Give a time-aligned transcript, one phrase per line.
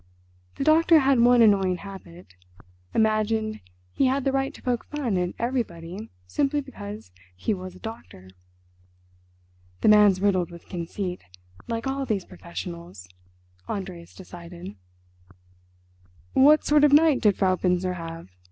[0.55, 3.59] The doctor had one annoying habit—imagined
[3.93, 8.31] he had the right to poke fun at everybody simply because he was a doctor.
[9.81, 11.21] "The man's riddled with conceit,
[11.67, 13.07] like all these professionals,"
[13.69, 14.75] Andreas decided.
[16.33, 18.29] "What sort of night did Frau Binzer have?"